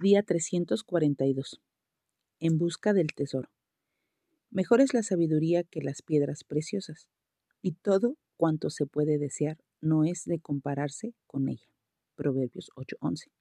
[0.00, 1.60] Día 342.
[2.38, 3.50] En busca del tesoro.
[4.48, 7.08] Mejor es la sabiduría que las piedras preciosas,
[7.62, 11.66] y todo cuanto se puede desear no es de compararse con ella.
[12.14, 13.32] Proverbios 8:11.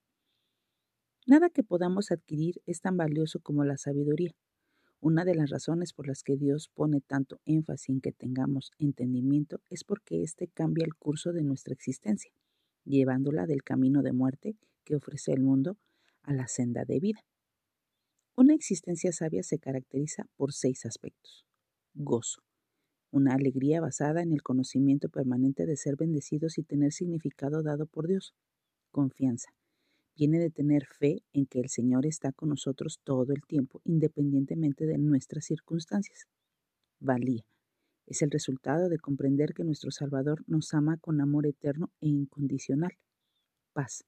[1.28, 4.32] Nada que podamos adquirir es tan valioso como la sabiduría.
[5.00, 9.62] Una de las razones por las que Dios pone tanto énfasis en que tengamos entendimiento
[9.70, 12.32] es porque éste cambia el curso de nuestra existencia,
[12.84, 14.56] llevándola del camino de muerte
[14.86, 15.78] que ofrece el mundo
[16.28, 17.22] a la senda de vida.
[18.36, 21.46] Una existencia sabia se caracteriza por seis aspectos.
[21.96, 22.44] Gozo,
[23.12, 28.08] una alegría basada en el conocimiento permanente de ser bendecidos y tener significado dado por
[28.08, 28.36] Dios.
[28.92, 29.50] Confianza,
[30.16, 34.86] viene de tener fe en que el Señor está con nosotros todo el tiempo, independientemente
[34.86, 36.28] de nuestras circunstancias.
[37.00, 37.44] Valía,
[38.06, 42.92] es el resultado de comprender que nuestro Salvador nos ama con amor eterno e incondicional.
[43.74, 44.04] Paz,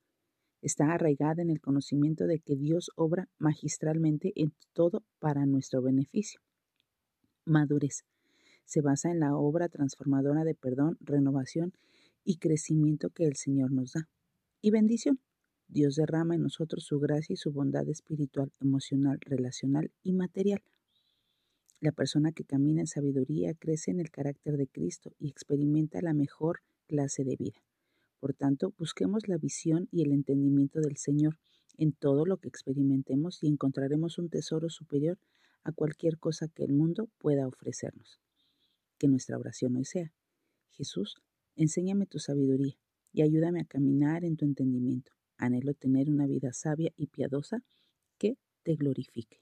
[0.61, 6.41] está arraigada en el conocimiento de que Dios obra magistralmente en todo para nuestro beneficio.
[7.45, 8.03] Madurez
[8.65, 11.73] se basa en la obra transformadora de perdón, renovación
[12.23, 14.07] y crecimiento que el Señor nos da.
[14.61, 15.19] Y bendición.
[15.67, 20.61] Dios derrama en nosotros su gracia y su bondad espiritual, emocional, relacional y material.
[21.79, 26.13] La persona que camina en sabiduría crece en el carácter de Cristo y experimenta la
[26.13, 27.59] mejor clase de vida.
[28.19, 31.37] Por tanto, busquemos la visión y el entendimiento del Señor
[31.77, 35.17] en todo lo que experimentemos y encontraremos un tesoro superior
[35.63, 38.19] a cualquier cosa que el mundo pueda ofrecernos.
[38.97, 40.13] Que nuestra oración hoy sea,
[40.71, 41.15] Jesús,
[41.55, 42.77] enséñame tu sabiduría
[43.13, 45.13] y ayúdame a caminar en tu entendimiento.
[45.37, 47.63] Anhelo tener una vida sabia y piadosa
[48.17, 49.41] que te glorifique.